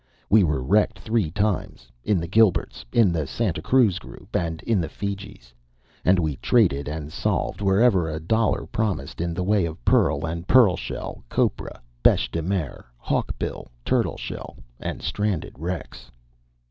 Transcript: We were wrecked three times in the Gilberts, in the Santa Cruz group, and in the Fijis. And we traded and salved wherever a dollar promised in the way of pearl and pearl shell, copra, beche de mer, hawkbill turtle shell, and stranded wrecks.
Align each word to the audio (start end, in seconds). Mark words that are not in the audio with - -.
We 0.31 0.43
were 0.43 0.63
wrecked 0.63 0.97
three 0.97 1.29
times 1.29 1.91
in 2.03 2.19
the 2.19 2.27
Gilberts, 2.27 2.83
in 2.91 3.11
the 3.13 3.27
Santa 3.27 3.61
Cruz 3.61 3.99
group, 3.99 4.35
and 4.35 4.63
in 4.63 4.81
the 4.81 4.89
Fijis. 4.89 5.53
And 6.03 6.17
we 6.17 6.37
traded 6.37 6.87
and 6.87 7.13
salved 7.13 7.61
wherever 7.61 8.09
a 8.09 8.19
dollar 8.19 8.65
promised 8.65 9.21
in 9.21 9.35
the 9.35 9.43
way 9.43 9.63
of 9.67 9.85
pearl 9.85 10.25
and 10.25 10.47
pearl 10.47 10.75
shell, 10.75 11.23
copra, 11.29 11.79
beche 12.01 12.31
de 12.31 12.41
mer, 12.41 12.83
hawkbill 12.97 13.67
turtle 13.85 14.17
shell, 14.17 14.57
and 14.79 15.03
stranded 15.03 15.53
wrecks. 15.59 16.09